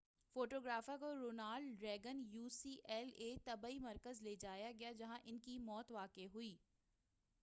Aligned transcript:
photographer 0.35 0.97
کو 0.99 1.11
Ronald 1.15 1.81
Reagan 1.83 2.23
U 2.31 2.47
C 2.51 2.75
L 2.85 3.09
A 3.15 3.33
طبی 3.45 3.77
مرکز 3.79 4.21
لے 4.21 4.35
جایا 4.41 4.71
گیا 4.79 4.91
جہاں 4.99 5.19
ان 5.23 5.37
کی 5.45 5.57
موت 5.65 5.91
واقع 5.91 6.25
ہو 6.33 6.39
گئی 6.39 6.55